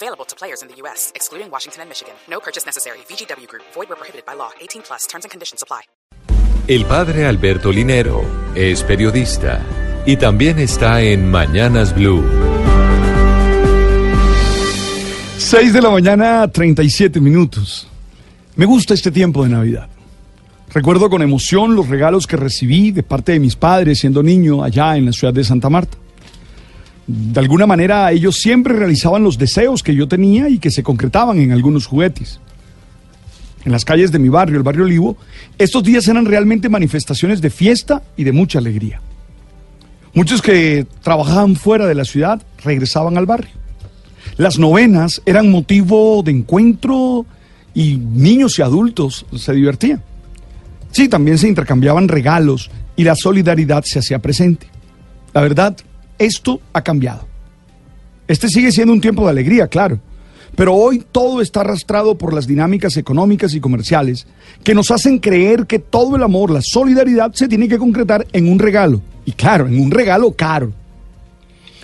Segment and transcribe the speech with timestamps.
[0.00, 2.14] Available to players in the U.S., excluding Washington and Michigan.
[2.30, 2.98] No purchase necessary.
[3.08, 3.64] VGW Group.
[3.74, 4.50] Void where prohibited by law.
[4.60, 5.08] 18 plus.
[5.08, 5.82] Terms and conditions apply.
[6.68, 8.22] El padre Alberto Linero
[8.54, 9.60] es periodista
[10.06, 12.22] y también está en Mañanas Blue.
[15.38, 17.88] 6 de la mañana, 37 minutos.
[18.54, 19.88] Me gusta este tiempo de Navidad.
[20.72, 24.96] Recuerdo con emoción los regalos que recibí de parte de mis padres siendo niño allá
[24.96, 25.98] en la ciudad de Santa Marta.
[27.08, 31.40] De alguna manera ellos siempre realizaban los deseos que yo tenía y que se concretaban
[31.40, 32.38] en algunos juguetes.
[33.64, 35.16] En las calles de mi barrio, el barrio Olivo,
[35.56, 39.00] estos días eran realmente manifestaciones de fiesta y de mucha alegría.
[40.12, 43.52] Muchos que trabajaban fuera de la ciudad regresaban al barrio.
[44.36, 47.24] Las novenas eran motivo de encuentro
[47.72, 50.02] y niños y adultos se divertían.
[50.90, 54.66] Sí, también se intercambiaban regalos y la solidaridad se hacía presente.
[55.32, 55.76] La verdad,
[56.18, 57.26] esto ha cambiado.
[58.26, 59.98] Este sigue siendo un tiempo de alegría, claro,
[60.58, 64.26] pero hoy todo está arrastrado por las dinámicas económicas y comerciales
[64.64, 68.50] que nos hacen creer que todo el amor, la solidaridad se tiene que concretar en
[68.50, 69.00] un regalo.
[69.24, 70.72] Y claro, en un regalo caro.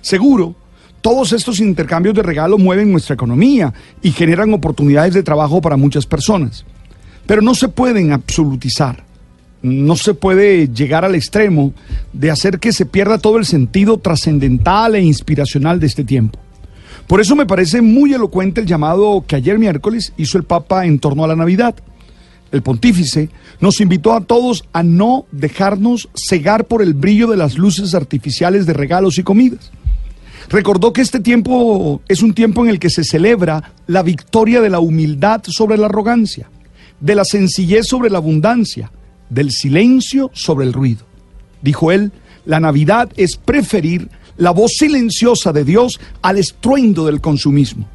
[0.00, 0.54] Seguro,
[1.00, 3.72] todos estos intercambios de regalo mueven nuestra economía
[4.02, 6.64] y generan oportunidades de trabajo para muchas personas.
[7.26, 9.09] Pero no se pueden absolutizar.
[9.62, 11.72] No se puede llegar al extremo
[12.12, 16.38] de hacer que se pierda todo el sentido trascendental e inspiracional de este tiempo.
[17.06, 20.98] Por eso me parece muy elocuente el llamado que ayer miércoles hizo el Papa en
[20.98, 21.74] torno a la Navidad.
[22.52, 23.28] El pontífice
[23.60, 28.66] nos invitó a todos a no dejarnos cegar por el brillo de las luces artificiales
[28.66, 29.70] de regalos y comidas.
[30.48, 34.70] Recordó que este tiempo es un tiempo en el que se celebra la victoria de
[34.70, 36.50] la humildad sobre la arrogancia,
[36.98, 38.90] de la sencillez sobre la abundancia,
[39.30, 41.06] del silencio sobre el ruido.
[41.62, 42.12] Dijo él,
[42.44, 47.86] la Navidad es preferir la voz silenciosa de Dios al estruendo del consumismo.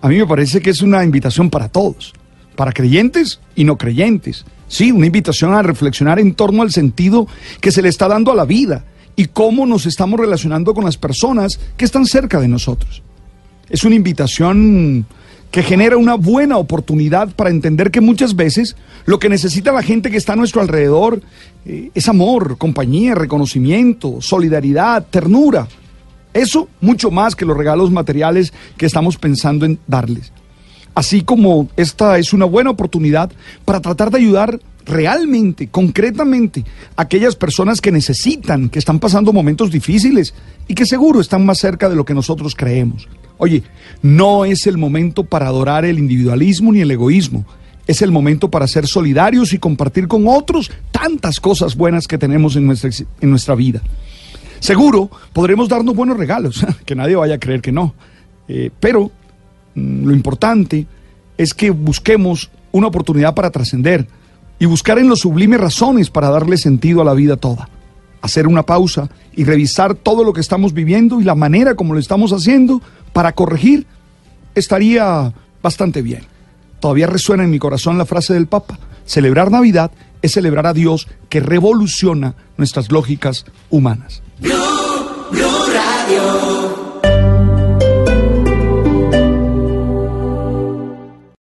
[0.00, 2.12] A mí me parece que es una invitación para todos,
[2.54, 4.44] para creyentes y no creyentes.
[4.68, 7.26] Sí, una invitación a reflexionar en torno al sentido
[7.60, 8.84] que se le está dando a la vida
[9.16, 13.02] y cómo nos estamos relacionando con las personas que están cerca de nosotros.
[13.68, 15.06] Es una invitación
[15.50, 20.10] que genera una buena oportunidad para entender que muchas veces lo que necesita la gente
[20.10, 21.22] que está a nuestro alrededor
[21.64, 25.66] eh, es amor, compañía, reconocimiento, solidaridad, ternura.
[26.34, 30.32] Eso mucho más que los regalos materiales que estamos pensando en darles.
[30.94, 33.30] Así como esta es una buena oportunidad
[33.64, 36.64] para tratar de ayudar realmente, concretamente,
[36.96, 40.34] a aquellas personas que necesitan, que están pasando momentos difíciles
[40.68, 43.08] y que seguro están más cerca de lo que nosotros creemos.
[43.38, 43.62] Oye,
[44.02, 47.44] no es el momento para adorar el individualismo ni el egoísmo.
[47.86, 52.56] Es el momento para ser solidarios y compartir con otros tantas cosas buenas que tenemos
[52.56, 53.80] en nuestra, en nuestra vida.
[54.58, 57.94] Seguro podremos darnos buenos regalos, que nadie vaya a creer que no.
[58.48, 59.10] Eh, pero
[59.74, 60.86] mm, lo importante
[61.36, 64.06] es que busquemos una oportunidad para trascender
[64.58, 67.68] y buscar en lo sublime razones para darle sentido a la vida toda.
[68.22, 72.00] Hacer una pausa y revisar todo lo que estamos viviendo y la manera como lo
[72.00, 72.82] estamos haciendo
[73.12, 73.86] para corregir
[74.54, 75.32] estaría
[75.62, 76.22] bastante bien.
[76.80, 78.78] Todavía resuena en mi corazón la frase del Papa.
[79.04, 79.90] Celebrar Navidad
[80.22, 84.22] es celebrar a Dios que revoluciona nuestras lógicas humanas.